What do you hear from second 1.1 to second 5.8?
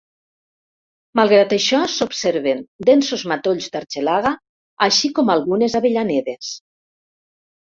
Malgrat això, s'observen densos matolls d'argelaga, així com algunes